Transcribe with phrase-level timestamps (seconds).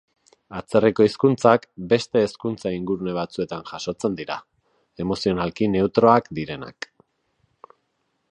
[0.59, 4.37] Atzerriko hizkuntzak, beste hezkuntza-ingurune batzuetan jasotzen dira,
[5.05, 6.89] emozionalki neutroak direnak.